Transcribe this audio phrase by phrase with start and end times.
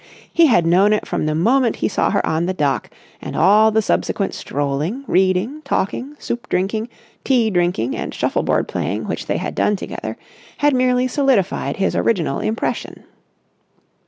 [0.33, 2.89] He had known it from the moment he saw her on the dock,
[3.21, 6.89] and all the subsequent strolling, reading, talking, soup drinking,
[7.23, 10.17] tea drinking, and shuffle board playing which they had done together
[10.57, 13.03] had merely solidified his original impression.